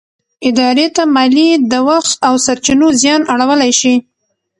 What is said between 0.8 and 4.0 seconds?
ته مالي، د وخت او سرچينو زیان اړولی شي.